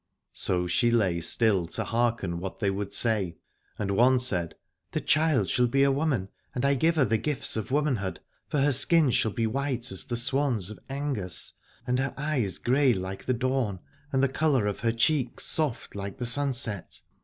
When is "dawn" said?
13.33-13.79